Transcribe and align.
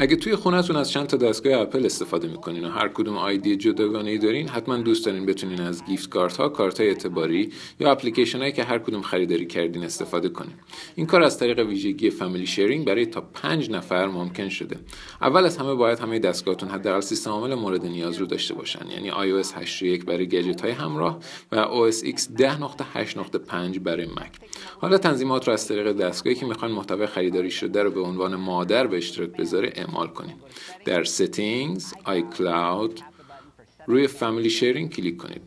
اگه 0.00 0.16
توی 0.16 0.36
خونتون 0.36 0.76
از 0.76 0.90
چند 0.90 1.06
تا 1.06 1.16
دستگاه 1.16 1.60
اپل 1.60 1.86
استفاده 1.86 2.28
می‌کنین 2.28 2.64
و 2.64 2.68
هر 2.68 2.88
کدوم 2.88 3.16
آیدی 3.16 3.56
جداگانه 3.56 4.10
ای 4.10 4.18
دارین 4.18 4.48
حتما 4.48 4.76
دوست 4.76 5.06
دارین 5.06 5.26
بتونین 5.26 5.60
از 5.60 5.84
گیفت 5.84 6.08
کارت 6.08 6.36
ها 6.36 6.48
کارت 6.48 6.80
های 6.80 6.88
اعتباری 6.88 7.52
یا 7.80 7.90
اپلیکیشن 7.90 8.38
هایی 8.38 8.52
که 8.52 8.64
هر 8.64 8.78
کدوم 8.78 9.02
خریداری 9.02 9.46
کردین 9.46 9.84
استفاده 9.84 10.28
کنین. 10.28 10.52
این 10.94 11.06
کار 11.06 11.22
از 11.22 11.38
طریق 11.38 11.58
ویژگی 11.58 12.10
فامیلی 12.10 12.46
شیرینگ 12.46 12.86
برای 12.86 13.06
تا 13.06 13.20
پنج 13.20 13.70
نفر 13.70 14.06
ممکن 14.06 14.48
شده. 14.48 14.76
اول 15.22 15.44
از 15.44 15.56
همه 15.56 15.74
باید 15.74 15.98
همه 15.98 16.18
دستگاهتون 16.18 16.68
حداقل 16.68 17.00
سیستم 17.00 17.30
عامل 17.30 17.54
مورد 17.54 17.86
نیاز 17.86 18.16
رو 18.16 18.26
داشته 18.26 18.54
باشن. 18.54 18.86
یعنی 18.90 19.10
iOS 19.10 19.46
8.1 19.46 20.04
برای 20.04 20.26
گجت 20.26 20.60
های 20.60 20.70
همراه 20.70 21.18
و 21.52 21.64
OS 21.64 21.94
X 21.94 22.20
10.8.5 22.38 23.78
برای 23.78 24.06
مک 24.06 24.32
حالا 24.80 24.98
تنظیمات 24.98 25.46
رو 25.46 25.52
از 25.52 25.68
طریق 25.68 25.92
دستگاهی 25.92 26.36
که 26.36 26.46
می‌خوان 26.46 26.70
محتوای 26.70 27.06
خریداری 27.06 27.50
شده 27.50 27.82
رو 27.82 27.90
به 27.90 28.00
عنوان 28.00 28.36
مادر 28.36 28.86
به 28.86 28.96
اشتراک 28.96 29.30
بذاره 29.30 29.72
اعمال 29.88 30.08
کنید 30.08 30.36
در 30.84 31.04
Settings 31.04 31.82
iCloud 32.06 33.02
روی 33.86 34.06
فامیلی 34.06 34.50
شیرینگ 34.50 34.90
کلیک 34.90 35.16
کنید. 35.16 35.42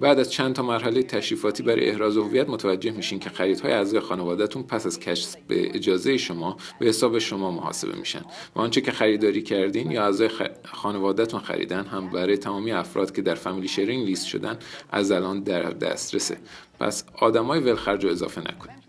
بعد 0.00 0.18
از 0.18 0.32
چند 0.32 0.54
تا 0.54 0.62
مرحله 0.62 1.02
تشریفاتی 1.02 1.62
برای 1.62 1.90
احراز 1.90 2.16
هویت 2.16 2.48
متوجه 2.48 2.90
میشین 2.90 3.18
که 3.18 3.30
خریدهای 3.30 3.72
اعضای 3.72 4.00
خانوادهتون 4.00 4.62
پس 4.62 4.86
از 4.86 5.00
کشف 5.00 5.36
به 5.48 5.76
اجازه 5.76 6.16
شما 6.16 6.56
به 6.78 6.86
حساب 6.86 7.18
شما 7.18 7.50
محاسبه 7.50 7.98
میشن. 7.98 8.22
و 8.56 8.60
آنچه 8.60 8.80
که 8.80 8.92
خریداری 8.92 9.42
کردین 9.42 9.90
یا 9.90 10.04
اعضای 10.04 10.28
خ... 10.28 10.42
خانوادهتون 10.64 11.40
خریدن 11.40 11.84
هم 11.84 12.10
برای 12.10 12.36
تمامی 12.36 12.72
افراد 12.72 13.14
که 13.14 13.22
در 13.22 13.34
فامیلی 13.34 13.68
شیرینگ 13.68 14.06
لیست 14.06 14.26
شدن 14.26 14.58
از 14.90 15.12
الان 15.12 15.42
در 15.42 15.62
دسترسه. 15.62 16.36
پس 16.80 17.04
آدمای 17.20 17.60
ولخرج 17.60 18.04
رو 18.04 18.10
اضافه 18.10 18.40
نکنید. 18.40 18.81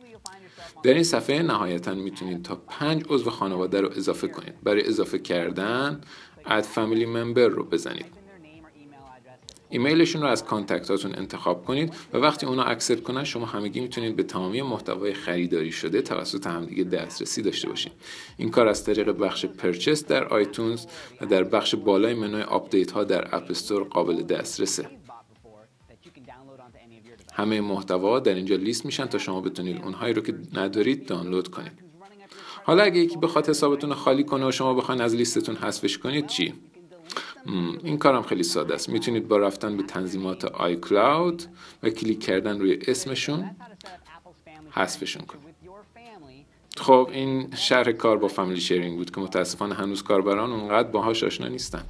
در 0.83 0.93
این 0.93 1.03
صفحه 1.03 1.41
نهایتا 1.41 1.93
می‌تونید 1.93 2.43
تا 2.43 2.55
پنج 2.55 3.03
عضو 3.09 3.29
خانواده 3.29 3.81
رو 3.81 3.89
اضافه 3.97 4.27
کنید. 4.27 4.53
برای 4.63 4.87
اضافه 4.87 5.19
کردن 5.19 6.01
Add 6.45 6.63
Family 6.63 7.05
Member 7.05 7.47
رو 7.47 7.63
بزنید. 7.63 8.23
ایمیلشون 9.69 10.21
رو 10.21 10.27
از 10.27 10.45
contact 10.45 10.94
اتون 10.94 11.15
انتخاب 11.15 11.65
کنید 11.65 11.93
و 12.13 12.17
وقتی 12.17 12.45
اونا 12.45 12.63
accept 12.63 13.03
کنن 13.03 13.23
شما 13.23 13.45
همگی 13.45 13.79
می‌تونید 13.79 14.15
به 14.15 14.23
تمامی 14.23 14.61
محتوای 14.61 15.13
خریداری 15.13 15.71
شده 15.71 16.01
توسط 16.01 16.47
همدیگه 16.47 16.83
دسترسی 16.83 17.41
داشته 17.41 17.69
باشید 17.69 17.91
این 18.37 18.49
کار 18.49 18.67
از 18.67 18.85
طریق 18.85 19.11
بخش 19.11 19.45
Purchase 19.45 20.05
در 20.05 20.23
آیتونز 20.27 20.85
و 21.21 21.25
در 21.25 21.43
بخش 21.43 21.75
بالای 21.75 22.13
منوی 22.13 22.41
آپدیت 22.41 22.91
ها 22.91 23.03
در 23.03 23.35
app 23.35 23.53
قابل 23.89 24.23
دسترسه. 24.23 25.02
همه 27.33 27.61
محتوا 27.61 28.19
در 28.19 28.33
اینجا 28.33 28.55
لیست 28.55 28.85
میشن 28.85 29.05
تا 29.05 29.17
شما 29.17 29.41
بتونید 29.41 29.81
اونهایی 29.83 30.13
رو 30.13 30.21
که 30.21 30.35
ندارید 30.53 31.05
دانلود 31.05 31.47
کنید. 31.47 31.83
حالا 32.63 32.83
اگه 32.83 32.99
یکی 32.99 33.17
بخواد 33.17 33.49
حسابتون 33.49 33.89
رو 33.89 33.95
خالی 33.95 34.23
کنه 34.23 34.47
و 34.47 34.51
شما 34.51 34.73
بخواین 34.73 35.01
از 35.01 35.15
لیستتون 35.15 35.55
حذفش 35.55 35.97
کنید 35.97 36.27
چی؟ 36.27 36.53
این 37.83 37.97
کارم 37.97 38.21
خیلی 38.21 38.43
ساده 38.43 38.73
است. 38.73 38.89
می‌تونید 38.89 39.27
با 39.27 39.37
رفتن 39.37 39.77
به 39.77 39.83
تنظیمات 39.83 40.45
آی 40.45 40.75
کلاود 40.75 41.43
و 41.83 41.89
کلیک 41.89 42.19
کردن 42.23 42.59
روی 42.59 42.79
اسمشون 42.87 43.49
حذفشون 44.71 45.25
کنید. 45.25 45.53
خب 46.77 47.09
این 47.11 47.55
شرح 47.55 47.91
کار 47.91 48.17
با 48.17 48.27
فامیلی 48.27 48.61
شیرینگ 48.61 48.97
بود 48.97 49.11
که 49.11 49.21
متاسفانه 49.21 49.75
هنوز 49.75 50.03
کاربران 50.03 50.51
اونقدر 50.51 50.87
باهاش 50.87 51.23
آشنا 51.23 51.47
نیستن. 51.47 51.83